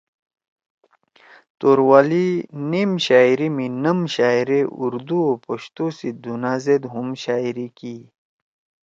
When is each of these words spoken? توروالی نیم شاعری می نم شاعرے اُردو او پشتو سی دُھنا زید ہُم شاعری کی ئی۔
توروالی 1.59 2.27
نیم 2.71 2.91
شاعری 3.05 3.49
می 3.57 3.67
نم 3.83 3.99
شاعرے 4.15 4.59
اُردو 4.81 5.17
او 5.27 5.33
پشتو 5.43 5.85
سی 5.97 6.09
دُھنا 6.23 6.53
زید 6.63 6.83
ہُم 6.93 7.07
شاعری 7.23 7.67
کی 7.77 7.93
ئی۔ 8.01 8.03